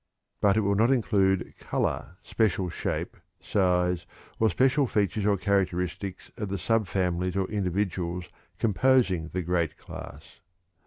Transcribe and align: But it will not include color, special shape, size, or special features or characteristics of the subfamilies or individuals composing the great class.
But 0.41 0.57
it 0.57 0.61
will 0.61 0.73
not 0.73 0.89
include 0.89 1.53
color, 1.59 2.17
special 2.23 2.69
shape, 2.71 3.17
size, 3.39 4.07
or 4.39 4.49
special 4.49 4.87
features 4.87 5.27
or 5.27 5.37
characteristics 5.37 6.31
of 6.37 6.49
the 6.49 6.55
subfamilies 6.57 7.35
or 7.35 7.45
individuals 7.51 8.25
composing 8.57 9.27
the 9.27 9.43
great 9.43 9.77
class. 9.77 10.39